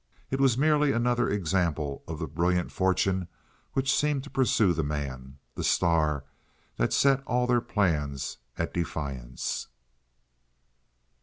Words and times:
It 0.31 0.41
was 0.41 0.57
merely 0.57 0.91
another 0.93 1.29
example 1.29 2.03
of 2.07 2.17
the 2.17 2.25
brilliant 2.25 2.71
fortune 2.71 3.27
which 3.73 3.93
seemed 3.95 4.23
to 4.23 4.31
pursue 4.31 4.73
the 4.73 4.81
man, 4.83 5.37
the 5.53 5.63
star 5.63 6.25
that 6.77 6.91
set 6.91 7.21
all 7.27 7.45
their 7.45 7.61
plans 7.61 8.39
at 8.57 8.73
defiance. 8.73 9.67